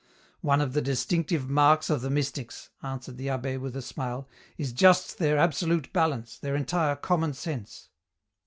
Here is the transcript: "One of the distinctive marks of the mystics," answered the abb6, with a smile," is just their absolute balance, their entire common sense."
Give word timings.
"One 0.51 0.61
of 0.61 0.73
the 0.73 0.81
distinctive 0.81 1.47
marks 1.47 1.91
of 1.91 2.01
the 2.01 2.09
mystics," 2.09 2.71
answered 2.81 3.17
the 3.17 3.27
abb6, 3.27 3.59
with 3.61 3.75
a 3.75 3.83
smile," 3.83 4.27
is 4.57 4.73
just 4.73 5.19
their 5.19 5.37
absolute 5.37 5.93
balance, 5.93 6.39
their 6.39 6.55
entire 6.55 6.95
common 6.95 7.33
sense." 7.35 7.89